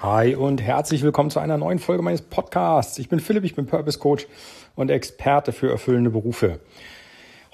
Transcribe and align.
Hi 0.00 0.36
und 0.36 0.62
herzlich 0.62 1.02
willkommen 1.02 1.28
zu 1.28 1.40
einer 1.40 1.58
neuen 1.58 1.80
Folge 1.80 2.04
meines 2.04 2.22
Podcasts. 2.22 3.00
Ich 3.00 3.08
bin 3.08 3.18
Philipp, 3.18 3.42
ich 3.42 3.56
bin 3.56 3.66
Purpose 3.66 3.98
Coach 3.98 4.28
und 4.76 4.92
Experte 4.92 5.50
für 5.50 5.72
erfüllende 5.72 6.10
Berufe. 6.10 6.60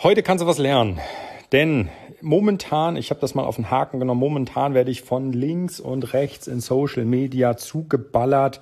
Heute 0.02 0.22
kannst 0.22 0.42
du 0.44 0.46
was 0.46 0.58
lernen, 0.58 1.00
denn 1.52 1.88
momentan, 2.20 2.96
ich 2.96 3.08
habe 3.08 3.18
das 3.18 3.34
mal 3.34 3.44
auf 3.44 3.56
den 3.56 3.70
Haken 3.70 3.98
genommen, 3.98 4.20
momentan 4.20 4.74
werde 4.74 4.90
ich 4.90 5.00
von 5.00 5.32
links 5.32 5.80
und 5.80 6.12
rechts 6.12 6.46
in 6.46 6.60
Social 6.60 7.06
Media 7.06 7.56
zugeballert, 7.56 8.60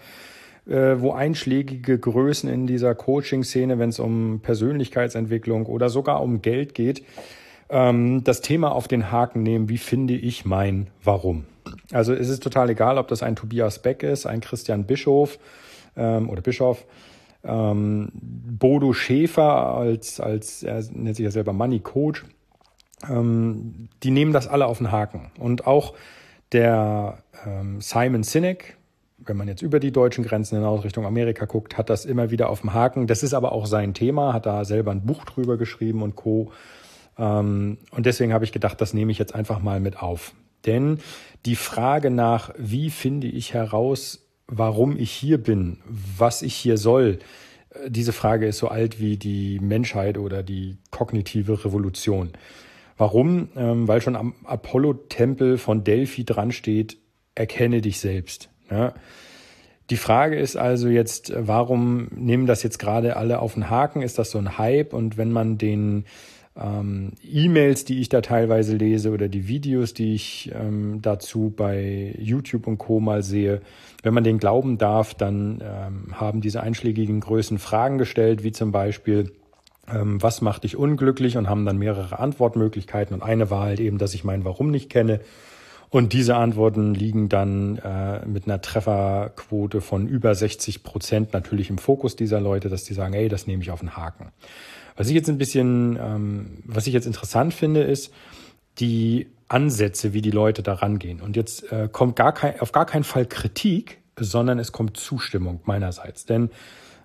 äh, 0.68 1.00
wo 1.00 1.10
einschlägige 1.10 1.98
Größen 1.98 2.48
in 2.48 2.68
dieser 2.68 2.94
Coaching-Szene, 2.94 3.80
wenn 3.80 3.88
es 3.88 3.98
um 3.98 4.38
Persönlichkeitsentwicklung 4.44 5.66
oder 5.66 5.88
sogar 5.88 6.22
um 6.22 6.40
Geld 6.40 6.74
geht, 6.74 7.02
ähm, 7.68 8.24
das 8.24 8.40
Thema 8.40 8.72
auf 8.72 8.88
den 8.88 9.10
Haken 9.10 9.42
nehmen, 9.42 9.68
wie 9.68 9.78
finde 9.78 10.14
ich 10.14 10.44
mein 10.44 10.88
Warum. 11.02 11.44
Also 11.92 12.12
es 12.12 12.28
ist 12.28 12.42
total 12.42 12.70
egal, 12.70 12.98
ob 12.98 13.08
das 13.08 13.22
ein 13.22 13.36
Tobias 13.36 13.80
Beck 13.80 14.02
ist, 14.02 14.26
ein 14.26 14.40
Christian 14.40 14.84
Bischof 14.84 15.38
ähm, 15.96 16.28
oder 16.28 16.42
Bischof, 16.42 16.84
ähm, 17.44 18.10
Bodo 18.12 18.92
Schäfer 18.92 19.74
als, 19.74 20.20
als, 20.20 20.62
er 20.62 20.82
nennt 20.92 21.16
sich 21.16 21.24
ja 21.24 21.30
selber 21.30 21.52
Money 21.52 21.80
Coach. 21.80 22.24
Ähm, 23.08 23.88
die 24.02 24.10
nehmen 24.10 24.32
das 24.32 24.46
alle 24.46 24.66
auf 24.66 24.78
den 24.78 24.92
Haken. 24.92 25.32
Und 25.38 25.66
auch 25.66 25.94
der 26.52 27.18
ähm, 27.46 27.80
Simon 27.80 28.22
Sinek, 28.22 28.76
wenn 29.18 29.36
man 29.36 29.48
jetzt 29.48 29.62
über 29.62 29.80
die 29.80 29.92
deutschen 29.92 30.24
Grenzen 30.24 30.56
hinaus 30.56 30.84
Richtung 30.84 31.06
Amerika 31.06 31.46
guckt, 31.46 31.78
hat 31.78 31.90
das 31.90 32.04
immer 32.04 32.30
wieder 32.30 32.48
auf 32.48 32.60
dem 32.60 32.74
Haken. 32.74 33.06
Das 33.06 33.22
ist 33.22 33.34
aber 33.34 33.52
auch 33.52 33.66
sein 33.66 33.94
Thema, 33.94 34.32
hat 34.32 34.46
da 34.46 34.64
selber 34.64 34.90
ein 34.90 35.04
Buch 35.04 35.24
drüber 35.24 35.56
geschrieben 35.56 36.02
und 36.02 36.16
Co. 36.16 36.52
Ähm, 37.18 37.78
und 37.90 38.06
deswegen 38.06 38.32
habe 38.32 38.44
ich 38.44 38.52
gedacht, 38.52 38.80
das 38.80 38.94
nehme 38.94 39.12
ich 39.12 39.18
jetzt 39.18 39.34
einfach 39.34 39.60
mal 39.60 39.80
mit 39.80 40.00
auf. 40.02 40.34
Denn 40.66 40.98
die 41.44 41.56
Frage 41.56 42.10
nach, 42.10 42.54
wie 42.56 42.90
finde 42.90 43.26
ich 43.26 43.54
heraus, 43.54 44.26
warum 44.46 44.96
ich 44.96 45.10
hier 45.10 45.38
bin, 45.38 45.78
was 45.86 46.42
ich 46.42 46.54
hier 46.54 46.76
soll, 46.76 47.18
äh, 47.70 47.90
diese 47.90 48.12
Frage 48.12 48.46
ist 48.46 48.58
so 48.58 48.68
alt 48.68 49.00
wie 49.00 49.16
die 49.16 49.58
Menschheit 49.60 50.18
oder 50.18 50.42
die 50.42 50.76
kognitive 50.90 51.64
Revolution. 51.64 52.32
Warum? 52.96 53.48
Ähm, 53.56 53.88
weil 53.88 54.00
schon 54.00 54.16
am 54.16 54.34
Apollo-Tempel 54.44 55.58
von 55.58 55.84
Delphi 55.84 56.24
dran 56.24 56.52
steht, 56.52 56.98
erkenne 57.34 57.80
dich 57.80 57.98
selbst. 58.00 58.48
Die 59.90 59.96
Frage 59.96 60.38
ist 60.38 60.56
also 60.56 60.88
jetzt, 60.88 61.32
warum 61.36 62.08
nehmen 62.14 62.46
das 62.46 62.62
jetzt 62.62 62.78
gerade 62.78 63.16
alle 63.16 63.40
auf 63.40 63.54
den 63.54 63.68
Haken? 63.68 64.00
Ist 64.00 64.18
das 64.18 64.30
so 64.30 64.38
ein 64.38 64.56
Hype? 64.56 64.94
Und 64.94 65.18
wenn 65.18 65.32
man 65.32 65.58
den 65.58 66.06
ähm, 66.56 67.12
E-Mails, 67.22 67.84
die 67.84 68.00
ich 68.00 68.08
da 68.08 68.20
teilweise 68.20 68.76
lese 68.76 69.10
oder 69.10 69.28
die 69.28 69.48
Videos, 69.48 69.94
die 69.94 70.14
ich 70.14 70.52
ähm, 70.54 71.00
dazu 71.00 71.52
bei 71.54 72.14
YouTube 72.18 72.66
und 72.66 72.78
Co. 72.78 73.00
mal 73.00 73.22
sehe, 73.22 73.62
wenn 74.02 74.12
man 74.12 74.24
den 74.24 74.38
glauben 74.38 74.76
darf, 74.76 75.14
dann 75.14 75.62
ähm, 75.62 76.20
haben 76.20 76.40
diese 76.40 76.62
einschlägigen 76.62 77.20
Größen 77.20 77.58
Fragen 77.58 77.98
gestellt, 77.98 78.44
wie 78.44 78.52
zum 78.52 78.70
Beispiel, 78.70 79.32
ähm, 79.88 80.22
was 80.22 80.42
macht 80.42 80.64
dich 80.64 80.76
unglücklich 80.76 81.38
und 81.38 81.48
haben 81.48 81.64
dann 81.64 81.78
mehrere 81.78 82.18
Antwortmöglichkeiten 82.18 83.14
und 83.14 83.22
eine 83.22 83.50
war 83.50 83.62
halt 83.62 83.80
eben, 83.80 83.98
dass 83.98 84.12
ich 84.12 84.24
mein 84.24 84.44
Warum 84.44 84.70
nicht 84.70 84.90
kenne. 84.90 85.20
Und 85.92 86.14
diese 86.14 86.36
Antworten 86.36 86.94
liegen 86.94 87.28
dann 87.28 87.76
äh, 87.76 88.24
mit 88.24 88.46
einer 88.46 88.62
Trefferquote 88.62 89.82
von 89.82 90.08
über 90.08 90.34
60 90.34 90.82
Prozent 90.82 91.34
natürlich 91.34 91.68
im 91.68 91.76
Fokus 91.76 92.16
dieser 92.16 92.40
Leute, 92.40 92.70
dass 92.70 92.84
die 92.84 92.94
sagen, 92.94 93.12
ey, 93.12 93.28
das 93.28 93.46
nehme 93.46 93.62
ich 93.62 93.70
auf 93.70 93.80
den 93.80 93.94
Haken. 93.94 94.32
Was 94.96 95.08
ich 95.08 95.14
jetzt 95.14 95.28
ein 95.28 95.36
bisschen, 95.36 95.98
ähm, 96.02 96.62
was 96.64 96.86
ich 96.86 96.94
jetzt 96.94 97.06
interessant 97.06 97.52
finde, 97.52 97.82
ist 97.82 98.10
die 98.78 99.26
Ansätze, 99.48 100.14
wie 100.14 100.22
die 100.22 100.30
Leute 100.30 100.62
da 100.62 100.72
rangehen. 100.72 101.20
Und 101.20 101.36
jetzt 101.36 101.70
äh, 101.70 101.90
kommt 101.92 102.16
gar 102.16 102.32
kein, 102.32 102.58
auf 102.60 102.72
gar 102.72 102.86
keinen 102.86 103.04
Fall 103.04 103.26
Kritik, 103.26 103.98
sondern 104.18 104.58
es 104.58 104.72
kommt 104.72 104.96
Zustimmung 104.96 105.60
meinerseits. 105.66 106.24
Denn 106.24 106.48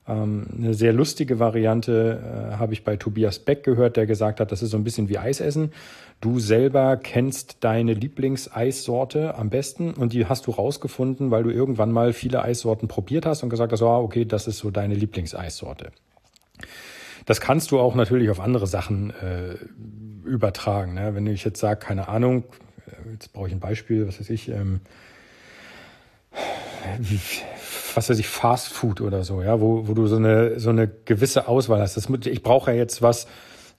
eine 0.07 0.73
sehr 0.73 0.93
lustige 0.93 1.37
Variante 1.37 2.51
äh, 2.53 2.55
habe 2.55 2.71
ich 2.71 2.85
bei 2.85 2.95
Tobias 2.95 3.39
Beck 3.39 3.63
gehört, 3.63 3.97
der 3.97 4.05
gesagt 4.05 4.39
hat, 4.39 4.53
das 4.53 4.61
ist 4.61 4.71
so 4.71 4.77
ein 4.77 4.85
bisschen 4.85 5.09
wie 5.09 5.17
Eisessen. 5.17 5.73
Du 6.21 6.39
selber 6.39 6.95
kennst 6.95 7.57
deine 7.59 7.93
Lieblingseissorte 7.93 9.35
am 9.35 9.49
besten 9.49 9.93
und 9.93 10.13
die 10.13 10.25
hast 10.25 10.47
du 10.47 10.51
rausgefunden, 10.51 11.29
weil 11.29 11.43
du 11.43 11.49
irgendwann 11.49 11.91
mal 11.91 12.13
viele 12.13 12.41
Eissorten 12.41 12.87
probiert 12.87 13.25
hast 13.25 13.43
und 13.43 13.49
gesagt 13.49 13.73
hast, 13.73 13.81
oh, 13.81 14.03
okay, 14.03 14.23
das 14.23 14.47
ist 14.47 14.59
so 14.59 14.71
deine 14.71 14.95
Lieblingseissorte. 14.95 15.91
Das 17.25 17.41
kannst 17.41 17.71
du 17.71 17.79
auch 17.79 17.93
natürlich 17.93 18.29
auf 18.29 18.39
andere 18.39 18.65
Sachen 18.65 19.11
äh, 19.11 19.55
übertragen. 20.25 20.93
Ne? 20.93 21.13
Wenn 21.15 21.27
ich 21.27 21.43
jetzt 21.43 21.59
sage, 21.59 21.81
keine 21.81 22.07
Ahnung, 22.07 22.45
äh, 22.87 23.11
jetzt 23.11 23.33
brauche 23.33 23.47
ich 23.47 23.53
ein 23.53 23.59
Beispiel, 23.59 24.07
was 24.07 24.21
weiß 24.21 24.29
ich, 24.29 24.47
ähm, 24.47 24.79
was 27.97 28.11
weiß 28.11 28.19
ich, 28.19 28.27
Fast 28.27 28.69
Food 28.69 29.01
oder 29.01 29.23
so, 29.23 29.41
ja, 29.41 29.59
wo, 29.59 29.87
wo 29.87 29.95
du 29.95 30.05
so 30.05 30.17
eine, 30.17 30.59
so 30.59 30.69
eine 30.69 30.87
gewisse 30.87 31.47
Auswahl 31.47 31.81
hast. 31.81 31.97
Das, 31.97 32.07
ich 32.27 32.43
brauche 32.43 32.69
ja 32.69 32.77
jetzt 32.77 33.01
was, 33.01 33.25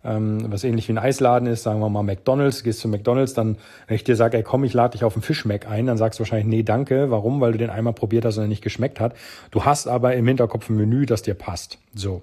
ähm, 0.02 0.50
was 0.50 0.64
ähnlich 0.64 0.88
wie 0.88 0.92
ein 0.94 0.98
Eisladen 0.98 1.46
ist, 1.46 1.62
sagen 1.62 1.78
wir 1.78 1.88
mal 1.88 2.02
McDonalds, 2.02 2.64
gehst 2.64 2.80
zu 2.80 2.88
McDonalds, 2.88 3.34
dann, 3.34 3.58
wenn 3.86 3.94
ich 3.94 4.02
dir 4.02 4.16
sage, 4.16 4.36
ey 4.36 4.42
komm, 4.42 4.64
ich 4.64 4.74
lade 4.74 4.94
dich 4.94 5.04
auf 5.04 5.14
einen 5.14 5.22
Fischmeck 5.22 5.68
ein, 5.68 5.86
dann 5.86 5.98
sagst 5.98 6.18
du 6.18 6.22
wahrscheinlich, 6.22 6.48
nee, 6.48 6.64
danke. 6.64 7.12
Warum? 7.12 7.40
Weil 7.40 7.52
du 7.52 7.58
den 7.58 7.70
einmal 7.70 7.92
probiert 7.92 8.24
hast 8.24 8.38
und 8.38 8.42
er 8.42 8.48
nicht 8.48 8.60
geschmeckt 8.60 8.98
hat. 8.98 9.14
Du 9.52 9.64
hast 9.64 9.86
aber 9.86 10.16
im 10.16 10.26
Hinterkopf 10.26 10.68
ein 10.68 10.76
Menü, 10.76 11.06
das 11.06 11.22
dir 11.22 11.34
passt. 11.34 11.78
So. 11.94 12.22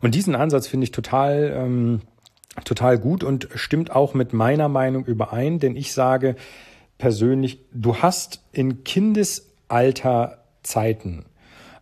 Und 0.00 0.14
diesen 0.14 0.36
Ansatz 0.36 0.68
finde 0.68 0.84
ich 0.84 0.92
total, 0.92 1.52
ähm, 1.56 2.02
total 2.64 3.00
gut 3.00 3.24
und 3.24 3.48
stimmt 3.56 3.90
auch 3.90 4.14
mit 4.14 4.32
meiner 4.32 4.68
Meinung 4.68 5.04
überein, 5.06 5.58
denn 5.58 5.74
ich 5.74 5.92
sage 5.92 6.36
persönlich, 6.98 7.64
du 7.72 7.96
hast 7.96 8.44
in 8.52 8.84
Kindesalter 8.84 10.38
Zeiten 10.62 11.24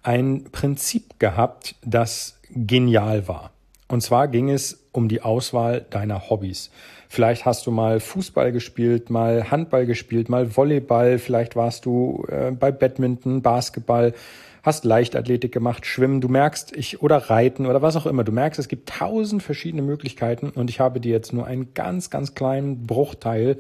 ein 0.02 0.44
Prinzip 0.52 1.18
gehabt, 1.18 1.74
das 1.82 2.38
genial 2.50 3.28
war. 3.28 3.52
Und 3.88 4.02
zwar 4.02 4.28
ging 4.28 4.50
es 4.50 4.86
um 4.92 5.08
die 5.08 5.22
Auswahl 5.22 5.84
deiner 5.90 6.30
Hobbys. 6.30 6.70
Vielleicht 7.08 7.44
hast 7.44 7.66
du 7.66 7.72
mal 7.72 7.98
Fußball 7.98 8.52
gespielt, 8.52 9.10
mal 9.10 9.50
Handball 9.50 9.84
gespielt, 9.84 10.28
mal 10.28 10.56
Volleyball, 10.56 11.18
vielleicht 11.18 11.56
warst 11.56 11.84
du 11.86 12.24
äh, 12.28 12.52
bei 12.52 12.70
Badminton, 12.70 13.42
Basketball, 13.42 14.14
hast 14.62 14.84
Leichtathletik 14.84 15.50
gemacht, 15.50 15.86
Schwimmen, 15.86 16.20
du 16.20 16.28
merkst, 16.28 16.76
ich 16.76 17.02
oder 17.02 17.16
Reiten 17.30 17.66
oder 17.66 17.82
was 17.82 17.96
auch 17.96 18.06
immer, 18.06 18.22
du 18.22 18.30
merkst, 18.30 18.60
es 18.60 18.68
gibt 18.68 18.88
tausend 18.88 19.42
verschiedene 19.42 19.82
Möglichkeiten 19.82 20.50
und 20.50 20.70
ich 20.70 20.78
habe 20.78 21.00
dir 21.00 21.10
jetzt 21.10 21.32
nur 21.32 21.46
einen 21.46 21.74
ganz, 21.74 22.10
ganz 22.10 22.34
kleinen 22.34 22.86
Bruchteil 22.86 23.58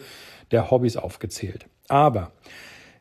der 0.52 0.70
Hobbys 0.70 0.96
aufgezählt. 0.96 1.66
Aber 1.88 2.30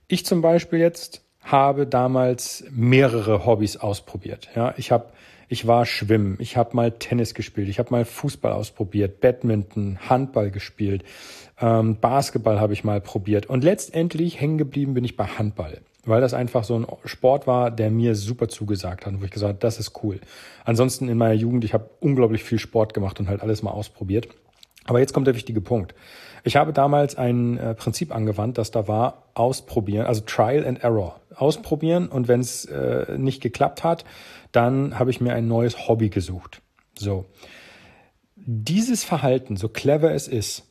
ich 0.08 0.26
zum 0.26 0.42
Beispiel 0.42 0.80
jetzt 0.80 1.22
habe 1.44 1.88
damals 1.88 2.64
mehrere 2.72 3.46
Hobbys 3.46 3.78
ausprobiert. 3.78 4.50
Ja, 4.56 4.74
ich 4.78 4.92
habe 4.92 5.06
ich 5.52 5.66
war 5.66 5.88
schwimmen, 5.88 6.38
ich 6.40 6.58
habe 6.58 6.76
mal 6.76 6.92
Tennis 6.92 7.34
gespielt, 7.34 7.70
ich 7.70 7.80
habe 7.80 7.90
mal 7.90 8.06
Fußball 8.06 8.52
ausprobiert, 8.52 9.20
Badminton, 9.20 9.98
Handball 10.08 10.52
gespielt, 10.52 11.04
ähm, 11.60 11.98
Basketball 12.00 12.60
habe 12.60 12.74
ich 12.74 12.84
mal 12.84 13.02
probiert 13.02 13.48
und 13.48 13.64
letztendlich 13.64 14.40
hängen 14.40 14.60
geblieben 14.60 14.94
bin 14.94 15.04
ich 15.04 15.18
bei 15.18 15.26
Handball, 15.26 15.80
weil 16.06 16.22
das 16.22 16.36
einfach 16.36 16.64
so 16.64 16.78
ein 16.78 16.86
Sport 17.06 17.48
war, 17.48 17.72
der 17.72 17.90
mir 17.90 18.14
super 18.14 18.48
zugesagt 18.48 19.08
hat, 19.08 19.20
wo 19.20 19.26
ich 19.26 19.32
gesagt 19.32 19.54
habe, 19.54 19.60
das 19.60 19.80
ist 19.80 20.04
cool. 20.04 20.20
Ansonsten 20.66 21.10
in 21.10 21.18
meiner 21.18 21.34
Jugend, 21.34 21.66
ich 21.66 21.74
habe 21.74 21.90
unglaublich 22.00 22.44
viel 22.44 22.60
Sport 22.60 22.94
gemacht 22.94 23.20
und 23.20 23.28
halt 23.28 23.42
alles 23.42 23.64
mal 23.64 23.72
ausprobiert. 23.72 24.28
Aber 24.86 25.00
jetzt 25.00 25.14
kommt 25.14 25.28
der 25.28 25.36
wichtige 25.36 25.62
Punkt. 25.62 25.94
Ich 26.44 26.56
habe 26.56 26.74
damals 26.74 27.16
ein 27.16 27.58
äh, 27.58 27.76
Prinzip 27.76 28.16
angewandt, 28.16 28.58
das 28.58 28.72
da 28.72 28.88
war, 28.88 29.24
ausprobieren, 29.34 30.06
also 30.06 30.22
Trial 30.22 30.66
and 30.66 30.84
Error. 30.84 31.20
Ausprobieren 31.42 32.08
und 32.08 32.28
wenn 32.28 32.40
es 32.40 32.66
äh, 32.66 33.18
nicht 33.18 33.42
geklappt 33.42 33.84
hat, 33.84 34.06
dann 34.52 34.98
habe 34.98 35.12
ich 35.12 35.22
mir 35.22 35.34
ein 35.34 35.48
neues 35.48 35.88
Hobby 35.88 36.10
gesucht. 36.10 36.62
So. 36.98 37.26
Dieses 38.36 39.04
Verhalten, 39.04 39.58
so 39.58 39.70
clever 39.70 40.14
es 40.14 40.28
ist, 40.28 40.66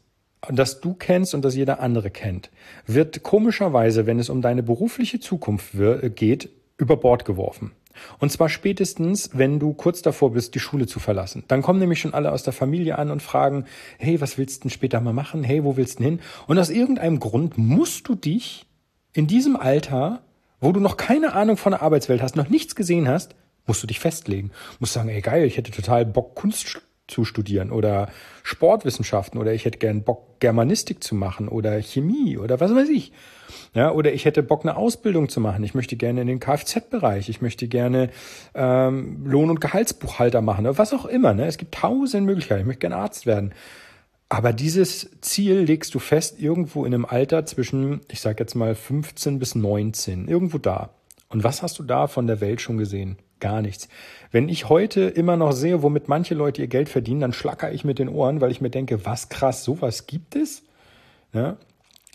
das 0.49 0.81
du 0.81 0.95
kennst 0.95 1.35
und 1.35 1.45
das 1.45 1.55
jeder 1.55 1.81
andere 1.81 2.11
kennt, 2.11 2.51
wird 2.87 3.23
komischerweise, 3.23 4.07
wenn 4.07 4.19
es 4.19 4.31
um 4.31 4.41
deine 4.41 4.63
berufliche 4.63 5.21
Zukunft 5.21 5.75
geht, 6.15 6.51
über 6.77 6.97
Bord 6.97 7.25
geworfen. 7.25 7.73
Und 8.19 8.31
zwar 8.31 8.49
spätestens, 8.49 9.31
wenn 9.33 9.59
du 9.59 9.75
kurz 9.75 10.03
davor 10.03 10.33
bist, 10.33 10.55
die 10.55 10.61
Schule 10.61 10.87
zu 10.87 11.01
verlassen. 11.01 11.45
Dann 11.49 11.63
kommen 11.63 11.81
nämlich 11.81 12.01
schon 12.01 12.15
alle 12.15 12.33
aus 12.33 12.45
der 12.45 12.53
Familie 12.53 12.99
an 12.99 13.11
und 13.11 13.23
fragen, 13.23 13.65
hey, 13.99 14.21
was 14.21 14.39
willst 14.39 14.59
du 14.59 14.69
denn 14.69 14.71
später 14.71 15.01
mal 15.01 15.13
machen? 15.13 15.43
Hey, 15.43 15.65
wo 15.65 15.77
willst 15.77 15.99
du 15.99 16.05
hin? 16.05 16.21
Und 16.47 16.59
aus 16.59 16.71
irgendeinem 16.71 17.19
Grund 17.19 17.59
musst 17.59 18.09
du 18.09 18.15
dich 18.15 18.67
in 19.13 19.27
diesem 19.27 19.57
Alter, 19.57 20.23
wo 20.61 20.73
du 20.73 20.81
noch 20.81 20.97
keine 20.97 21.35
Ahnung 21.35 21.57
von 21.57 21.73
der 21.73 21.83
Arbeitswelt 21.83 22.23
hast, 22.23 22.37
noch 22.37 22.49
nichts 22.49 22.75
gesehen 22.75 23.09
hast, 23.09 23.35
musst 23.67 23.83
du 23.83 23.87
dich 23.87 24.01
festlegen. 24.01 24.51
Musst 24.81 24.95
sagen, 24.95 25.09
ey 25.09 25.21
geil, 25.21 25.45
ich 25.45 25.57
hätte 25.57 25.71
total 25.71 26.07
Bock, 26.07 26.35
Kunst 26.35 26.81
zu 27.07 27.25
studieren 27.25 27.73
oder 27.73 28.09
Sportwissenschaften 28.43 29.41
oder 29.41 29.53
ich 29.53 29.65
hätte 29.65 29.79
gern 29.79 30.03
Bock, 30.03 30.41
Germanistik 30.41 31.03
zu 31.03 31.15
machen 31.15 31.49
oder 31.49 31.81
Chemie 31.81 32.39
oder 32.39 32.61
was 32.61 32.75
weiß 32.75 32.89
ich. 32.91 33.13
Ja, 33.75 33.93
oder 33.93 34.13
ich 34.13 34.25
hätte 34.25 34.43
Bock, 34.43 34.63
eine 34.63 34.77
Ausbildung 34.77 35.29
zu 35.29 35.41
machen. 35.41 35.65
Ich 35.65 35.75
möchte 35.75 35.97
gerne 35.97 36.21
in 36.21 36.27
den 36.27 36.41
Kfz-Bereich. 36.41 37.29
Ich 37.29 37.41
möchte 37.41 37.67
gerne 37.67 38.11
ähm, 38.55 39.27
Lohn- 39.27 39.51
und 39.51 39.61
Gehaltsbuchhalter 39.61 40.43
machen 40.43 40.67
oder 40.67 40.79
was 40.79 40.93
auch 40.93 41.07
immer. 41.07 41.35
Ne? 41.35 41.47
Es 41.47 41.59
gibt 41.59 41.75
tausend 41.75 42.27
Möglichkeiten. 42.27 42.61
Ich 42.61 42.67
möchte 42.67 42.81
gerne 42.81 42.97
Arzt 42.97 43.27
werden. 43.27 43.53
Aber 44.29 44.53
dieses 44.53 45.09
Ziel 45.21 45.61
legst 45.61 45.95
du 45.95 45.99
fest 45.99 46.39
irgendwo 46.39 46.85
in 46.85 46.93
einem 46.93 47.07
Alter 47.07 47.47
zwischen, 47.47 48.01
ich 48.11 48.21
sage 48.21 48.37
jetzt 48.41 48.55
mal 48.55 48.75
15 48.75 49.39
bis 49.39 49.55
19, 49.55 50.29
irgendwo 50.29 50.59
da. 50.59 50.91
Und 51.31 51.45
was 51.45 51.63
hast 51.63 51.79
du 51.79 51.83
da 51.83 52.07
von 52.07 52.27
der 52.27 52.41
Welt 52.41 52.61
schon 52.61 52.79
gesehen? 52.79 53.17
Gar 53.41 53.63
nichts. 53.63 53.89
Wenn 54.31 54.49
ich 54.49 54.69
heute 54.69 55.03
immer 55.03 55.37
noch 55.37 55.53
sehe, 55.53 55.83
womit 55.83 56.09
manche 56.09 56.35
Leute 56.35 56.61
ihr 56.61 56.69
Geld 56.69 56.89
verdienen, 56.89 57.21
dann 57.21 57.33
schlacker 57.33 57.73
ich 57.73 57.85
mit 57.85 57.99
den 57.99 58.09
Ohren, 58.09 58.41
weil 58.41 58.51
ich 58.51 58.61
mir 58.61 58.71
denke, 58.71 59.05
was 59.07 59.29
krass, 59.29 59.65
sowas 59.65 60.07
gibt 60.07 60.37
es? 60.37 60.63
Ja? 61.33 61.57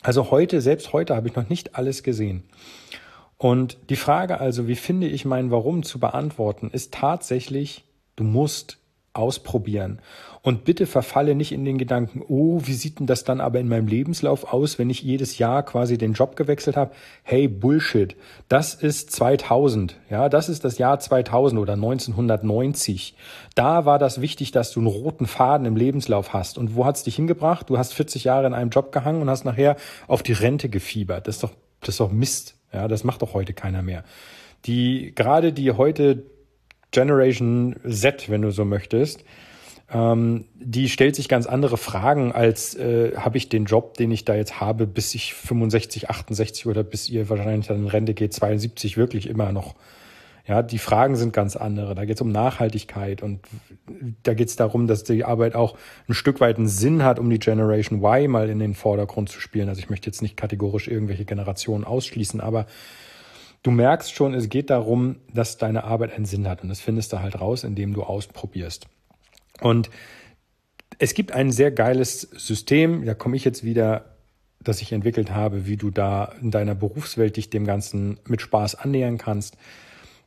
Also 0.01 0.31
heute, 0.31 0.61
selbst 0.61 0.93
heute 0.93 1.15
habe 1.15 1.29
ich 1.29 1.35
noch 1.35 1.49
nicht 1.49 1.75
alles 1.75 2.03
gesehen. 2.03 2.43
Und 3.37 3.77
die 3.89 3.95
Frage 3.95 4.39
also, 4.39 4.67
wie 4.67 4.75
finde 4.75 5.07
ich 5.07 5.25
mein 5.25 5.49
Warum 5.49 5.83
zu 5.83 5.99
beantworten, 5.99 6.69
ist 6.71 6.93
tatsächlich, 6.93 7.85
du 8.15 8.23
musst 8.23 8.77
ausprobieren. 9.13 9.99
Und 10.41 10.65
bitte 10.65 10.87
verfalle 10.87 11.35
nicht 11.35 11.53
in 11.53 11.63
den 11.63 11.77
Gedanken, 11.77 12.21
oh, 12.27 12.59
wie 12.65 12.73
sieht 12.73 12.99
denn 12.99 13.07
das 13.07 13.23
dann 13.23 13.39
aber 13.39 13.61
in 13.61 13.69
meinem 13.69 13.87
Lebenslauf 13.87 14.51
aus, 14.51 14.77
wenn 14.77 14.89
ich 14.89 15.01
jedes 15.01 15.37
Jahr 15.37 15.63
quasi 15.63 15.97
den 15.97 16.13
Job 16.13 16.35
gewechselt 16.35 16.75
habe? 16.75 16.91
Hey, 17.23 17.47
Bullshit. 17.47 18.17
Das 18.49 18.73
ist 18.73 19.11
2000. 19.11 19.97
Ja, 20.09 20.27
das 20.27 20.49
ist 20.49 20.65
das 20.65 20.79
Jahr 20.79 20.99
2000 20.99 21.61
oder 21.61 21.73
1990. 21.73 23.15
Da 23.55 23.85
war 23.85 23.99
das 23.99 24.19
wichtig, 24.19 24.51
dass 24.51 24.71
du 24.73 24.81
einen 24.81 24.87
roten 24.87 25.27
Faden 25.27 25.65
im 25.65 25.77
Lebenslauf 25.77 26.33
hast. 26.33 26.57
Und 26.57 26.75
wo 26.75 26.85
hat's 26.85 27.03
dich 27.03 27.15
hingebracht? 27.15 27.69
Du 27.69 27.77
hast 27.77 27.93
40 27.93 28.25
Jahre 28.25 28.47
in 28.47 28.53
einem 28.53 28.69
Job 28.69 28.91
gehangen 28.91 29.21
und 29.21 29.29
hast 29.29 29.45
nachher 29.45 29.77
auf 30.07 30.23
die 30.23 30.33
Rente 30.33 30.67
gefiebert. 30.67 31.27
Das 31.27 31.35
ist 31.35 31.43
doch, 31.43 31.51
das 31.79 31.91
ist 31.91 31.99
doch 32.01 32.11
Mist. 32.11 32.55
Ja, 32.73 32.89
das 32.89 33.05
macht 33.05 33.21
doch 33.21 33.33
heute 33.33 33.53
keiner 33.53 33.81
mehr. 33.81 34.03
Die, 34.65 35.13
gerade 35.15 35.53
die 35.53 35.71
heute 35.71 36.25
Generation 36.93 37.75
Z, 37.87 38.29
wenn 38.29 38.41
du 38.41 38.51
so 38.51 38.63
möchtest, 38.63 39.25
ähm, 39.91 40.45
die 40.55 40.89
stellt 40.89 41.15
sich 41.15 41.27
ganz 41.27 41.45
andere 41.45 41.77
Fragen 41.77 42.31
als 42.31 42.75
äh, 42.75 43.15
habe 43.17 43.37
ich 43.37 43.49
den 43.49 43.65
Job, 43.65 43.95
den 43.95 44.11
ich 44.11 44.25
da 44.25 44.35
jetzt 44.35 44.61
habe, 44.61 44.87
bis 44.87 45.13
ich 45.13 45.33
65, 45.33 46.09
68 46.09 46.65
oder 46.67 46.83
bis 46.83 47.09
ihr 47.09 47.29
wahrscheinlich 47.29 47.67
dann 47.67 47.77
in 47.77 47.87
Rente 47.87 48.13
geht, 48.13 48.33
72 48.33 48.97
wirklich 48.97 49.27
immer 49.27 49.51
noch. 49.51 49.75
Ja, 50.45 50.61
die 50.61 50.77
Fragen 50.77 51.15
sind 51.15 51.31
ganz 51.31 51.55
andere. 51.55 51.95
Da 51.95 52.03
geht 52.03 52.17
es 52.17 52.21
um 52.21 52.31
Nachhaltigkeit 52.31 53.21
und 53.23 53.39
da 54.23 54.33
geht 54.33 54.49
es 54.49 54.57
darum, 54.57 54.87
dass 54.87 55.05
die 55.05 55.23
Arbeit 55.23 55.55
auch 55.55 55.77
ein 56.09 56.13
Stück 56.13 56.41
weit 56.41 56.57
einen 56.57 56.67
Sinn 56.67 57.03
hat, 57.03 57.17
um 57.17 57.29
die 57.29 57.39
Generation 57.39 58.03
Y 58.03 58.29
mal 58.29 58.49
in 58.49 58.59
den 58.59 58.73
Vordergrund 58.73 59.29
zu 59.29 59.39
spielen. 59.39 59.69
Also 59.69 59.79
ich 59.79 59.89
möchte 59.89 60.09
jetzt 60.09 60.21
nicht 60.21 60.35
kategorisch 60.35 60.89
irgendwelche 60.89 61.23
Generationen 61.23 61.85
ausschließen, 61.85 62.41
aber 62.41 62.65
du 63.63 63.71
merkst 63.71 64.13
schon, 64.13 64.33
es 64.33 64.49
geht 64.49 64.69
darum, 64.69 65.15
dass 65.33 65.57
deine 65.57 65.85
Arbeit 65.85 66.13
einen 66.13 66.25
Sinn 66.25 66.47
hat. 66.47 66.61
Und 66.61 66.69
das 66.69 66.81
findest 66.81 67.13
du 67.13 67.19
halt 67.19 67.39
raus, 67.39 67.63
indem 67.63 67.93
du 67.93 68.03
ausprobierst. 68.03 68.87
Und 69.61 69.89
es 70.99 71.13
gibt 71.13 71.31
ein 71.31 71.51
sehr 71.51 71.71
geiles 71.71 72.21
System, 72.21 73.05
da 73.05 73.13
komme 73.13 73.35
ich 73.35 73.45
jetzt 73.45 73.63
wieder, 73.63 74.15
das 74.59 74.81
ich 74.81 74.91
entwickelt 74.91 75.31
habe, 75.31 75.65
wie 75.65 75.77
du 75.77 75.89
da 75.89 76.25
in 76.41 76.51
deiner 76.51 76.75
Berufswelt 76.75 77.37
dich 77.37 77.49
dem 77.49 77.65
Ganzen 77.65 78.19
mit 78.27 78.41
Spaß 78.41 78.75
annähern 78.75 79.17
kannst. 79.17 79.57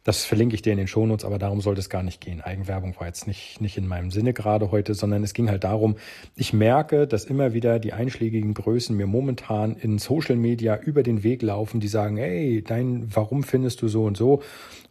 Das 0.07 0.25
verlinke 0.25 0.55
ich 0.55 0.63
dir 0.63 0.71
in 0.71 0.79
den 0.79 0.87
Shownotes, 0.87 1.25
aber 1.25 1.37
darum 1.37 1.61
sollte 1.61 1.81
es 1.81 1.91
gar 1.91 2.05
nicht 2.05 2.21
gehen. 2.21 2.41
Eigenwerbung 2.41 2.95
war 3.01 3.09
jetzt 3.09 3.27
nicht, 3.27 3.61
nicht 3.61 3.77
in 3.77 3.89
meinem 3.89 4.13
Sinne 4.13 4.33
gerade 4.33 4.71
heute, 4.71 4.95
sondern 4.95 5.25
es 5.25 5.35
ging 5.35 5.51
halt 5.51 5.65
darum, 5.65 5.97
ich 6.37 6.53
merke, 6.53 7.09
dass 7.09 7.25
immer 7.25 7.55
wieder 7.55 7.81
die 7.81 7.93
einschlägigen 7.93 8.55
Größen 8.55 8.97
mir 8.97 9.09
momentan 9.09 9.75
in 9.75 9.99
Social 9.99 10.37
Media 10.37 10.77
über 10.77 11.03
den 11.03 11.25
Weg 11.25 11.43
laufen, 11.43 11.81
die 11.81 11.89
sagen, 11.89 12.19
hey, 12.19 12.63
dein, 12.63 13.09
warum 13.17 13.43
findest 13.43 13.83
du 13.83 13.89
so 13.89 14.05
und 14.05 14.17
so? 14.17 14.43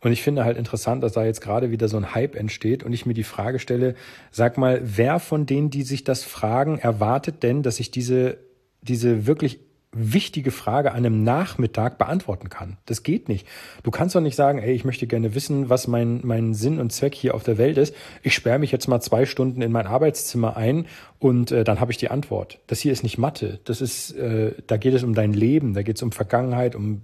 Und 0.02 0.12
ich 0.12 0.22
finde 0.22 0.44
halt 0.44 0.58
interessant, 0.58 1.02
dass 1.02 1.14
da 1.14 1.24
jetzt 1.24 1.40
gerade 1.40 1.72
wieder 1.72 1.88
so 1.88 1.96
ein 1.96 2.14
Hype 2.14 2.36
entsteht 2.36 2.84
und 2.84 2.92
ich 2.92 3.06
mir 3.06 3.14
die 3.14 3.24
Frage 3.24 3.60
stelle, 3.60 3.96
sag 4.32 4.58
mal, 4.58 4.82
wer 4.84 5.20
von 5.20 5.46
denen, 5.46 5.70
die 5.70 5.84
sich 5.84 6.04
das 6.04 6.26
fragen, 6.26 6.78
erwartet 6.78 7.42
denn, 7.42 7.64
dass 7.64 7.80
ich 7.80 7.90
diese, 7.90 8.40
diese 8.82 9.26
wirklich 9.26 9.65
wichtige 9.96 10.52
Frage 10.52 10.92
an 10.92 10.98
einem 10.98 11.24
Nachmittag 11.24 11.98
beantworten 11.98 12.50
kann. 12.50 12.78
Das 12.86 13.04
geht 13.04 13.30
nicht. 13.30 13.48
Du 13.84 13.92
kannst 13.92 14.16
doch 14.16 14.22
nicht 14.22 14.36
sagen, 14.36 14.60
ey, 14.60 14.74
ich 14.74 14.86
möchte 14.86 15.08
gerne 15.08 15.34
wissen, 15.34 15.70
was 15.70 15.88
mein, 15.88 16.20
mein 16.24 16.54
Sinn 16.54 16.80
und 16.80 16.92
Zweck 16.92 17.16
hier 17.16 17.34
auf 17.34 17.44
der 17.44 17.58
Welt 17.58 17.78
ist. 17.78 17.96
Ich 18.22 18.34
sperre 18.34 18.60
mich 18.60 18.72
jetzt 18.72 18.88
mal 18.88 19.02
zwei 19.02 19.26
Stunden 19.26 19.62
in 19.62 19.72
mein 19.72 19.88
Arbeitszimmer 19.88 20.58
ein 20.58 20.86
und 21.20 21.52
äh, 21.52 21.64
dann 21.64 21.80
habe 21.80 21.92
ich 21.92 21.98
die 21.98 22.10
Antwort. 22.10 22.60
Das 22.68 22.80
hier 22.80 22.92
ist 22.92 23.04
nicht 23.04 23.18
Mathe. 23.18 23.60
Das 23.64 23.82
ist, 23.82 24.12
äh, 24.12 24.54
da 24.68 24.78
geht 24.78 24.94
es 24.94 25.04
um 25.04 25.14
dein 25.14 25.34
Leben, 25.34 25.74
da 25.74 25.82
geht 25.82 25.96
es 25.96 26.04
um 26.04 26.12
Vergangenheit, 26.12 26.76
um, 26.76 27.02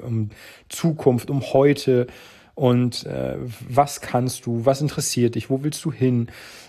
um 0.00 0.30
Zukunft, 0.68 1.30
um 1.30 1.42
heute 1.52 2.06
und 2.54 3.04
äh, 3.06 3.36
was 3.68 4.00
kannst 4.00 4.46
du, 4.46 4.64
was 4.64 4.80
interessiert 4.80 5.34
dich, 5.34 5.50
wo 5.50 5.62
willst 5.62 5.84
du 5.84 5.92
hin, 5.92 6.28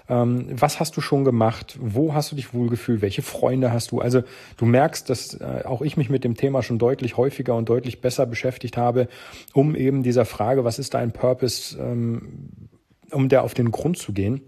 ähm, 0.09 0.47
was 0.51 0.79
hast 0.79 0.97
du 0.97 1.01
schon 1.01 1.23
gemacht, 1.23 1.77
wo 1.79 2.13
hast 2.13 2.31
du 2.31 2.35
dich 2.35 2.53
wohlgefühlt, 2.53 3.01
welche 3.01 3.21
Freunde 3.21 3.71
hast 3.71 3.91
du. 3.91 3.99
Also 3.99 4.23
du 4.57 4.65
merkst, 4.65 5.09
dass 5.09 5.35
äh, 5.35 5.63
auch 5.65 5.81
ich 5.81 5.97
mich 5.97 6.09
mit 6.09 6.23
dem 6.23 6.35
Thema 6.35 6.63
schon 6.63 6.79
deutlich 6.79 7.17
häufiger 7.17 7.55
und 7.55 7.69
deutlich 7.69 8.01
besser 8.01 8.25
beschäftigt 8.25 8.77
habe, 8.77 9.07
um 9.53 9.75
eben 9.75 10.01
dieser 10.01 10.25
Frage, 10.25 10.63
was 10.63 10.79
ist 10.79 10.93
dein 10.95 11.11
Purpose, 11.11 11.77
ähm, 11.79 12.69
um 13.11 13.29
der 13.29 13.43
auf 13.43 13.53
den 13.53 13.71
Grund 13.71 13.97
zu 13.97 14.11
gehen. 14.11 14.41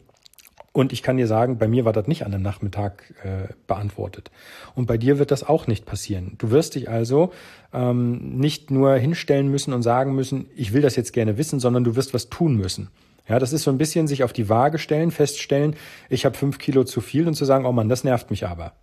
Und 0.78 0.94
ich 0.94 1.02
kann 1.02 1.18
dir 1.18 1.26
sagen, 1.26 1.58
bei 1.58 1.68
mir 1.68 1.86
war 1.86 1.92
das 1.92 2.06
nicht 2.06 2.24
an 2.24 2.36
einem 2.36 2.44
Nachmittag 2.44 3.12
äh, 3.24 3.52
beantwortet. 3.66 4.30
Und 4.76 4.86
bei 4.86 5.00
dir 5.00 5.18
wird 5.18 5.32
das 5.32 5.44
auch 5.44 5.66
nicht 5.66 5.88
passieren. 5.88 6.36
Du 6.38 6.52
wirst 6.52 6.76
dich 6.76 6.88
also 6.88 7.34
ähm, 7.74 8.38
nicht 8.38 8.70
nur 8.70 8.94
hinstellen 8.94 9.48
müssen 9.48 9.74
und 9.74 9.82
sagen 9.82 10.14
müssen, 10.14 10.46
ich 10.56 10.74
will 10.74 10.84
das 10.84 10.96
jetzt 10.96 11.14
gerne 11.14 11.40
wissen, 11.40 11.60
sondern 11.60 11.84
du 11.84 11.96
wirst 11.96 12.14
was 12.14 12.30
tun 12.30 12.58
müssen. 12.58 12.90
Ja, 13.28 13.40
das 13.40 13.54
ist 13.54 13.64
so 13.64 13.72
ein 13.72 13.80
bisschen 13.80 14.06
sich 14.06 14.24
auf 14.24 14.34
die 14.34 14.50
Waage 14.50 14.78
stellen, 14.78 15.10
feststellen, 15.10 15.76
ich 16.10 16.26
habe 16.26 16.38
fünf 16.38 16.60
Kilo 16.60 16.84
zu 16.84 17.02
viel 17.02 17.28
und 17.28 17.34
zu 17.34 17.46
sagen, 17.46 17.66
oh 17.66 17.72
Mann, 17.72 17.90
das 17.90 18.04
nervt 18.04 18.30
mich 18.30 18.46
aber. 18.46 18.74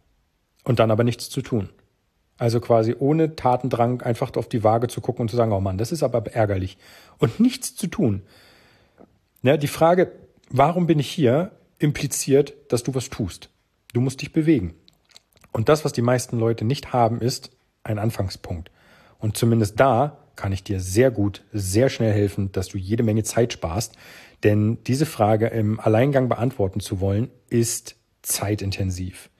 Und 0.65 0.81
dann 0.81 0.91
aber 0.91 1.05
nichts 1.05 1.31
zu 1.31 1.43
tun. 1.43 1.69
Also 2.39 2.59
quasi 2.59 2.97
ohne 2.99 3.37
Tatendrang 3.37 4.03
einfach 4.03 4.35
auf 4.35 4.49
die 4.49 4.65
Waage 4.65 4.89
zu 4.89 5.01
gucken 5.01 5.23
und 5.23 5.29
zu 5.31 5.37
sagen, 5.37 5.53
oh 5.53 5.61
Mann, 5.61 5.79
das 5.79 5.93
ist 5.93 6.03
aber 6.03 6.27
ärgerlich. 6.35 6.77
Und 7.19 7.39
nichts 7.39 7.77
zu 7.77 7.87
tun. 7.87 8.23
Ja, 9.45 9.57
die 9.57 9.69
Frage, 9.69 10.11
warum 10.51 10.89
bin 10.89 10.99
ich 10.99 11.09
hier, 11.09 11.53
impliziert, 11.79 12.55
dass 12.69 12.83
du 12.83 12.95
was 12.95 13.11
tust. 13.11 13.51
Du 13.93 14.01
musst 14.01 14.23
dich 14.23 14.33
bewegen. 14.33 14.75
Und 15.53 15.69
das, 15.69 15.85
was 15.85 15.93
die 15.93 16.03
meisten 16.03 16.39
Leute 16.39 16.65
nicht 16.65 16.93
haben, 16.93 17.21
ist 17.21 17.51
ein 17.85 17.99
Anfangspunkt. 17.99 18.71
Und 19.19 19.37
zumindest 19.37 19.79
da 19.79 20.19
kann 20.37 20.53
ich 20.53 20.65
dir 20.65 20.81
sehr 20.81 21.11
gut, 21.11 21.45
sehr 21.53 21.89
schnell 21.89 22.13
helfen, 22.13 22.51
dass 22.53 22.69
du 22.69 22.79
jede 22.79 23.03
Menge 23.03 23.23
Zeit 23.23 23.53
sparst. 23.53 23.95
Denn 24.43 24.79
diese 24.85 25.07
Frage 25.07 25.47
im 25.47 25.79
Alleingang 25.79 26.29
beantworten 26.29 26.81
zu 26.81 27.01
wollen, 27.01 27.31
ist 27.49 27.97
zeitintensiv. 28.23 29.31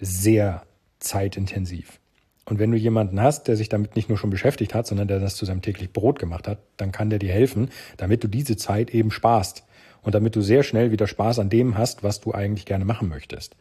Sehr 0.00 0.62
zeitintensiv. 1.00 2.00
Und 2.46 2.58
wenn 2.58 2.70
du 2.70 2.78
jemanden 2.78 3.20
hast, 3.20 3.46
der 3.46 3.56
sich 3.56 3.68
damit 3.68 3.94
nicht 3.94 4.08
nur 4.08 4.16
schon 4.16 4.30
beschäftigt 4.30 4.74
hat, 4.74 4.86
sondern 4.86 5.06
der 5.06 5.20
das 5.20 5.36
zu 5.36 5.44
seinem 5.44 5.60
täglich 5.60 5.92
Brot 5.92 6.18
gemacht 6.18 6.48
hat, 6.48 6.60
dann 6.78 6.92
kann 6.92 7.10
der 7.10 7.18
dir 7.18 7.32
helfen, 7.32 7.70
damit 7.98 8.24
du 8.24 8.28
diese 8.28 8.56
Zeit 8.56 8.94
eben 8.94 9.10
sparst 9.10 9.64
und 10.02 10.14
damit 10.14 10.36
du 10.36 10.40
sehr 10.40 10.62
schnell 10.62 10.90
wieder 10.90 11.06
Spaß 11.06 11.38
an 11.38 11.50
dem 11.50 11.76
hast, 11.76 12.02
was 12.02 12.20
du 12.20 12.32
eigentlich 12.32 12.66
gerne 12.66 12.84
machen 12.84 13.08
möchtest. 13.08 13.56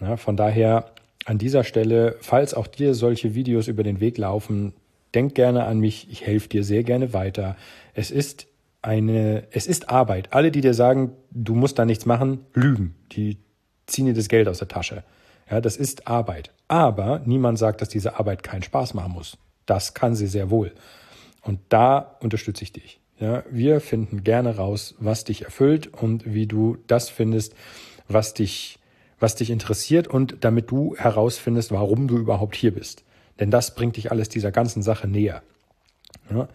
Ja, 0.00 0.16
von 0.16 0.36
daher 0.36 0.92
an 1.24 1.38
dieser 1.38 1.64
Stelle, 1.64 2.16
falls 2.20 2.54
auch 2.54 2.66
dir 2.66 2.94
solche 2.94 3.34
Videos 3.34 3.68
über 3.68 3.82
den 3.82 4.00
Weg 4.00 4.18
laufen, 4.18 4.74
denk 5.14 5.34
gerne 5.34 5.64
an 5.64 5.80
mich, 5.80 6.08
ich 6.10 6.26
helfe 6.26 6.48
dir 6.48 6.62
sehr 6.62 6.84
gerne 6.84 7.12
weiter. 7.12 7.56
Es 7.94 8.10
ist 8.10 8.46
eine, 8.82 9.44
es 9.50 9.66
ist 9.66 9.88
Arbeit. 9.88 10.32
Alle, 10.32 10.50
die 10.52 10.60
dir 10.60 10.74
sagen, 10.74 11.12
du 11.30 11.54
musst 11.54 11.78
da 11.78 11.84
nichts 11.84 12.06
machen, 12.06 12.46
lügen. 12.54 12.94
Die 13.12 13.38
ziehen 13.86 14.06
dir 14.06 14.14
das 14.14 14.28
Geld 14.28 14.46
aus 14.46 14.58
der 14.58 14.68
Tasche. 14.68 15.02
Ja, 15.50 15.60
das 15.60 15.76
ist 15.76 16.06
Arbeit. 16.06 16.52
Aber 16.68 17.20
niemand 17.24 17.58
sagt, 17.58 17.80
dass 17.80 17.88
diese 17.88 18.18
Arbeit 18.18 18.42
keinen 18.42 18.62
Spaß 18.62 18.94
machen 18.94 19.12
muss. 19.12 19.38
Das 19.64 19.94
kann 19.94 20.14
sie 20.14 20.26
sehr 20.26 20.50
wohl. 20.50 20.72
Und 21.42 21.60
da 21.68 22.16
unterstütze 22.20 22.62
ich 22.62 22.72
dich. 22.72 23.00
Ja, 23.18 23.44
wir 23.50 23.80
finden 23.80 24.24
gerne 24.24 24.56
raus, 24.56 24.94
was 24.98 25.24
dich 25.24 25.44
erfüllt 25.44 25.86
und 25.86 26.34
wie 26.34 26.46
du 26.46 26.76
das 26.86 27.08
findest, 27.08 27.54
was 28.08 28.34
dich, 28.34 28.78
was 29.18 29.34
dich 29.34 29.50
interessiert 29.50 30.06
und 30.06 30.38
damit 30.42 30.70
du 30.70 30.94
herausfindest, 30.96 31.72
warum 31.72 32.08
du 32.08 32.18
überhaupt 32.18 32.56
hier 32.56 32.74
bist. 32.74 33.04
Denn 33.40 33.50
das 33.50 33.74
bringt 33.74 33.96
dich 33.96 34.10
alles 34.10 34.28
dieser 34.28 34.52
ganzen 34.52 34.82
Sache 34.82 35.08
näher. 35.08 35.42
Ja, 36.30 36.48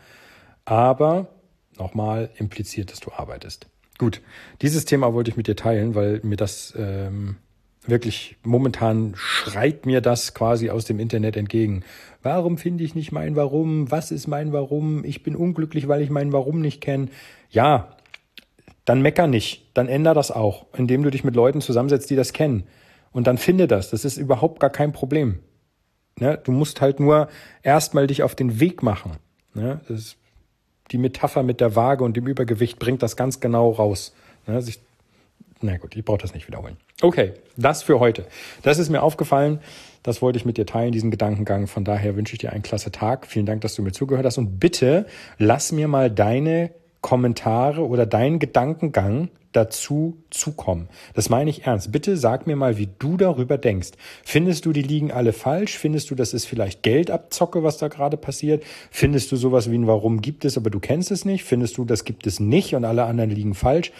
aber 0.65 1.29
nochmal 1.77 2.29
impliziert, 2.35 2.91
dass 2.91 2.99
du 2.99 3.11
arbeitest. 3.11 3.67
Gut, 3.97 4.21
dieses 4.61 4.85
Thema 4.85 5.13
wollte 5.13 5.31
ich 5.31 5.37
mit 5.37 5.47
dir 5.47 5.55
teilen, 5.55 5.95
weil 5.95 6.21
mir 6.23 6.37
das 6.37 6.73
ähm, 6.77 7.37
wirklich 7.87 8.37
momentan 8.43 9.13
schreit 9.15 9.85
mir 9.85 10.01
das 10.01 10.33
quasi 10.33 10.69
aus 10.69 10.85
dem 10.85 10.99
Internet 10.99 11.35
entgegen. 11.35 11.83
Warum 12.21 12.57
finde 12.57 12.83
ich 12.83 12.95
nicht 12.95 13.11
mein 13.11 13.35
Warum? 13.35 13.89
Was 13.89 14.11
ist 14.11 14.27
mein 14.27 14.53
Warum? 14.53 15.03
Ich 15.03 15.23
bin 15.23 15.35
unglücklich, 15.35 15.87
weil 15.87 16.01
ich 16.01 16.09
mein 16.09 16.31
Warum 16.31 16.61
nicht 16.61 16.81
kenne. 16.81 17.07
Ja, 17.49 17.95
dann 18.85 19.01
mecker 19.01 19.27
nicht. 19.27 19.69
Dann 19.73 19.87
änder 19.87 20.13
das 20.13 20.31
auch, 20.31 20.65
indem 20.77 21.03
du 21.03 21.09
dich 21.09 21.23
mit 21.23 21.35
Leuten 21.35 21.61
zusammensetzt, 21.61 22.09
die 22.09 22.15
das 22.15 22.33
kennen. 22.33 22.63
Und 23.11 23.27
dann 23.27 23.37
finde 23.37 23.67
das. 23.67 23.89
Das 23.89 24.05
ist 24.05 24.17
überhaupt 24.17 24.59
gar 24.59 24.69
kein 24.69 24.93
Problem. 24.93 25.39
Ne? 26.19 26.39
Du 26.43 26.51
musst 26.51 26.81
halt 26.81 26.99
nur 26.99 27.29
erstmal 27.63 28.07
dich 28.07 28.23
auf 28.23 28.35
den 28.35 28.59
Weg 28.59 28.83
machen. 28.83 29.13
Ne? 29.53 29.81
Die 30.91 30.97
Metapher 30.97 31.43
mit 31.43 31.61
der 31.61 31.75
Waage 31.75 32.03
und 32.03 32.15
dem 32.15 32.27
Übergewicht 32.27 32.79
bringt 32.79 33.01
das 33.01 33.15
ganz 33.15 33.39
genau 33.39 33.71
raus. 33.71 34.13
Ne? 34.47 34.61
Sich 34.61 34.79
Na 35.61 35.77
gut, 35.77 35.95
ich 35.95 36.03
brauche 36.03 36.19
das 36.19 36.33
nicht 36.33 36.47
wiederholen. 36.47 36.77
Okay, 37.01 37.33
das 37.57 37.83
für 37.83 37.99
heute. 37.99 38.25
Das 38.63 38.79
ist 38.79 38.89
mir 38.89 39.01
aufgefallen. 39.01 39.59
Das 40.03 40.21
wollte 40.21 40.37
ich 40.37 40.45
mit 40.45 40.57
dir 40.57 40.65
teilen, 40.65 40.91
diesen 40.91 41.11
Gedankengang. 41.11 41.67
Von 41.67 41.83
daher 41.83 42.15
wünsche 42.15 42.33
ich 42.33 42.39
dir 42.39 42.51
einen 42.51 42.63
klasse 42.63 42.91
Tag. 42.91 43.27
Vielen 43.27 43.45
Dank, 43.45 43.61
dass 43.61 43.75
du 43.75 43.83
mir 43.83 43.91
zugehört 43.91 44.25
hast. 44.25 44.37
Und 44.37 44.59
bitte 44.59 45.05
lass 45.37 45.71
mir 45.71 45.87
mal 45.87 46.09
deine 46.09 46.71
Kommentare 47.01 47.85
oder 47.85 48.05
deinen 48.05 48.39
Gedankengang 48.39 49.29
dazu 49.51 50.17
zukommen. 50.29 50.87
Das 51.13 51.29
meine 51.29 51.49
ich 51.49 51.65
ernst. 51.65 51.91
Bitte 51.91 52.15
sag 52.15 52.47
mir 52.47 52.55
mal, 52.55 52.77
wie 52.77 52.87
du 52.99 53.17
darüber 53.17 53.57
denkst. 53.57 53.89
Findest 54.23 54.65
du, 54.65 54.71
die 54.71 54.81
liegen 54.81 55.11
alle 55.11 55.33
falsch? 55.33 55.77
Findest 55.77 56.09
du, 56.09 56.15
das 56.15 56.33
ist 56.33 56.45
vielleicht 56.45 56.83
Geldabzocke, 56.83 57.63
was 57.63 57.77
da 57.77 57.87
gerade 57.89 58.17
passiert? 58.17 58.63
Findest 58.91 59.31
du 59.31 59.35
sowas 59.35 59.69
wie 59.69 59.77
ein 59.77 59.87
Warum 59.87 60.21
gibt 60.21 60.45
es, 60.45 60.57
aber 60.57 60.69
du 60.69 60.79
kennst 60.79 61.11
es 61.11 61.25
nicht? 61.25 61.43
Findest 61.43 61.77
du, 61.77 61.85
das 61.85 62.05
gibt 62.05 62.27
es 62.27 62.39
nicht 62.39 62.75
und 62.75 62.85
alle 62.85 63.03
anderen 63.03 63.29
liegen 63.29 63.53
falsch? 63.53 63.91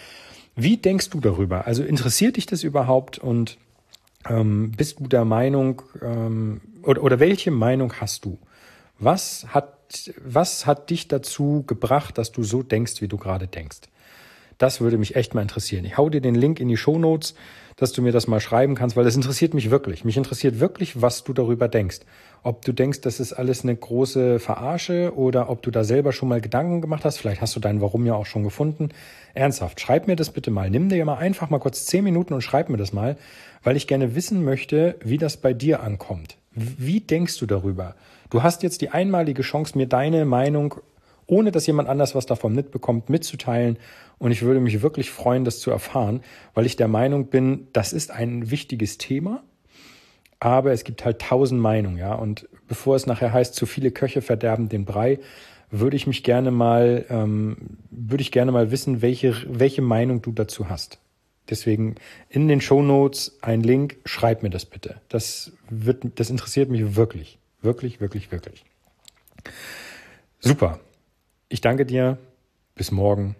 Wie 0.54 0.76
denkst 0.76 1.10
du 1.10 1.20
darüber? 1.20 1.66
Also 1.66 1.82
interessiert 1.82 2.36
dich 2.36 2.46
das 2.46 2.62
überhaupt 2.62 3.18
und 3.18 3.58
ähm, 4.28 4.72
bist 4.72 5.00
du 5.00 5.06
der 5.08 5.24
Meinung 5.24 5.82
ähm, 6.02 6.60
oder, 6.82 7.02
oder 7.02 7.20
welche 7.20 7.50
Meinung 7.50 7.94
hast 8.00 8.24
du? 8.24 8.38
Was 8.98 9.46
hat 9.48 9.78
was 10.24 10.64
hat 10.64 10.88
dich 10.90 11.08
dazu 11.08 11.64
gebracht, 11.66 12.16
dass 12.16 12.32
du 12.32 12.42
so 12.42 12.62
denkst, 12.62 13.00
wie 13.02 13.08
du 13.08 13.18
gerade 13.18 13.46
denkst? 13.46 13.80
Das 14.62 14.80
würde 14.80 14.96
mich 14.96 15.16
echt 15.16 15.34
mal 15.34 15.42
interessieren. 15.42 15.84
Ich 15.84 15.98
hau 15.98 16.08
dir 16.08 16.20
den 16.20 16.36
Link 16.36 16.60
in 16.60 16.68
die 16.68 16.76
Show 16.76 16.96
Notes, 16.96 17.34
dass 17.74 17.90
du 17.90 18.00
mir 18.00 18.12
das 18.12 18.28
mal 18.28 18.38
schreiben 18.38 18.76
kannst, 18.76 18.94
weil 18.94 19.02
das 19.02 19.16
interessiert 19.16 19.54
mich 19.54 19.72
wirklich. 19.72 20.04
Mich 20.04 20.16
interessiert 20.16 20.60
wirklich, 20.60 21.02
was 21.02 21.24
du 21.24 21.32
darüber 21.32 21.66
denkst. 21.66 21.98
Ob 22.44 22.64
du 22.64 22.70
denkst, 22.70 23.00
das 23.00 23.18
ist 23.18 23.32
alles 23.32 23.64
eine 23.64 23.74
große 23.74 24.38
Verarsche 24.38 25.14
oder 25.16 25.50
ob 25.50 25.62
du 25.62 25.72
da 25.72 25.82
selber 25.82 26.12
schon 26.12 26.28
mal 26.28 26.40
Gedanken 26.40 26.80
gemacht 26.80 27.04
hast. 27.04 27.18
Vielleicht 27.18 27.40
hast 27.40 27.56
du 27.56 27.58
dein 27.58 27.80
Warum 27.80 28.06
ja 28.06 28.14
auch 28.14 28.26
schon 28.26 28.44
gefunden. 28.44 28.90
Ernsthaft, 29.34 29.80
schreib 29.80 30.06
mir 30.06 30.14
das 30.14 30.30
bitte 30.30 30.52
mal. 30.52 30.70
Nimm 30.70 30.88
dir 30.88 31.04
mal 31.04 31.16
einfach 31.16 31.50
mal 31.50 31.58
kurz 31.58 31.84
zehn 31.86 32.04
Minuten 32.04 32.32
und 32.32 32.42
schreib 32.42 32.68
mir 32.68 32.76
das 32.76 32.92
mal, 32.92 33.16
weil 33.64 33.76
ich 33.76 33.88
gerne 33.88 34.14
wissen 34.14 34.44
möchte, 34.44 34.94
wie 35.02 35.18
das 35.18 35.38
bei 35.38 35.54
dir 35.54 35.82
ankommt. 35.82 36.36
Wie 36.52 37.00
denkst 37.00 37.36
du 37.40 37.46
darüber? 37.46 37.96
Du 38.30 38.44
hast 38.44 38.62
jetzt 38.62 38.80
die 38.80 38.90
einmalige 38.90 39.42
Chance, 39.42 39.76
mir 39.76 39.88
deine 39.88 40.24
Meinung 40.24 40.76
ohne 41.32 41.50
dass 41.50 41.66
jemand 41.66 41.88
anders 41.88 42.14
was 42.14 42.26
davon 42.26 42.54
mitbekommt, 42.54 43.08
mitzuteilen. 43.08 43.78
Und 44.18 44.32
ich 44.32 44.42
würde 44.42 44.60
mich 44.60 44.82
wirklich 44.82 45.10
freuen, 45.10 45.46
das 45.46 45.60
zu 45.60 45.70
erfahren, 45.70 46.20
weil 46.52 46.66
ich 46.66 46.76
der 46.76 46.88
Meinung 46.88 47.28
bin, 47.28 47.68
das 47.72 47.94
ist 47.94 48.10
ein 48.10 48.50
wichtiges 48.50 48.98
Thema. 48.98 49.42
Aber 50.40 50.72
es 50.72 50.84
gibt 50.84 51.06
halt 51.06 51.22
tausend 51.22 51.58
Meinungen, 51.58 51.96
ja. 51.96 52.14
Und 52.14 52.50
bevor 52.68 52.96
es 52.96 53.06
nachher 53.06 53.32
heißt, 53.32 53.54
zu 53.54 53.64
viele 53.64 53.92
Köche 53.92 54.20
verderben 54.20 54.68
den 54.68 54.84
Brei, 54.84 55.20
würde 55.70 55.96
ich 55.96 56.06
mich 56.06 56.22
gerne 56.22 56.50
mal, 56.50 57.06
ähm, 57.08 57.78
würde 57.90 58.20
ich 58.20 58.30
gerne 58.30 58.52
mal 58.52 58.70
wissen, 58.70 59.00
welche, 59.00 59.34
welche 59.48 59.80
Meinung 59.80 60.20
du 60.20 60.32
dazu 60.32 60.68
hast. 60.68 60.98
Deswegen 61.48 61.94
in 62.28 62.46
den 62.46 62.60
Show 62.60 62.82
Notes 62.82 63.38
ein 63.40 63.62
Link, 63.62 63.96
schreib 64.04 64.42
mir 64.42 64.50
das 64.50 64.66
bitte. 64.66 65.00
Das 65.08 65.52
wird, 65.70 66.04
das 66.16 66.28
interessiert 66.28 66.68
mich 66.68 66.94
wirklich. 66.94 67.38
Wirklich, 67.62 68.02
wirklich, 68.02 68.30
wirklich. 68.30 68.66
Super. 70.40 70.78
Ich 71.52 71.60
danke 71.60 71.84
dir. 71.84 72.16
Bis 72.74 72.90
morgen. 72.90 73.36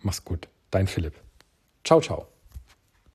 Mach's 0.00 0.24
gut. 0.24 0.48
Dein 0.70 0.86
Philipp. 0.86 1.12
Ciao, 1.84 2.00
ciao. 2.00 2.26